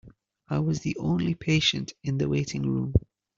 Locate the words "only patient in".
0.97-2.17